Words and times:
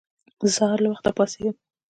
زه 0.41 0.47
سهار 0.57 0.77
له 0.83 0.89
وخته 0.91 1.09
پاڅيږم. 1.17 1.55